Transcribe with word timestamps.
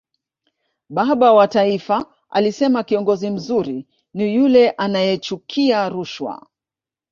baba 0.89 1.33
wa 1.33 1.47
taifa 1.47 2.05
alisema 2.29 2.83
kiongozi 2.83 3.29
mzuri 3.29 3.87
ni 4.13 4.35
yule 4.35 4.69
anayechukia 4.69 5.89
rushwa 5.89 6.47